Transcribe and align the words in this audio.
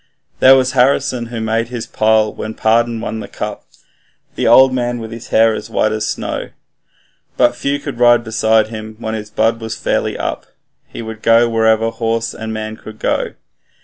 There 0.39 0.55
was 0.55 0.71
Harrison, 0.71 1.27
who 1.27 1.39
made 1.39 1.67
his 1.67 1.85
pile 1.85 2.33
when 2.33 2.55
Pardon 2.55 2.99
won 3.01 3.19
the 3.19 3.27
cup, 3.27 3.65
The 4.33 4.47
old 4.47 4.73
man 4.73 4.97
with 4.97 5.11
his 5.11 5.27
hair 5.27 5.53
as 5.53 5.69
white 5.69 5.91
as 5.91 6.07
snow; 6.07 6.49
But 7.37 7.55
few 7.55 7.77
could 7.79 7.99
ride 7.99 8.23
beside 8.23 8.69
him 8.69 8.95
when 8.97 9.13
his 9.13 9.29
blood 9.29 9.61
was 9.61 9.75
fairly 9.77 10.17
up 10.17 10.47
He 10.87 11.03
would 11.03 11.21
go 11.21 11.47
wherever 11.47 11.91
horse 11.91 12.33
and 12.33 12.51
man 12.51 12.77
could 12.77 12.97
go. 12.97 13.35